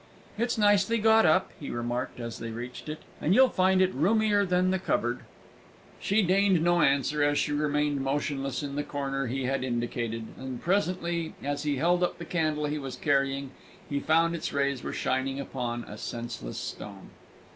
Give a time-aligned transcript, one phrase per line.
[0.35, 4.47] "It's nicely got up," he remarked, as they reached it; "and you'll find it roomier
[4.47, 5.19] than the cupboard."
[5.99, 10.59] She deigned no answer as she remained motionless in the corner he had indicated; and
[10.59, 13.51] presently, as he held up the candle he was carrying,
[13.87, 17.11] he found its rays were shining upon a senseless stone.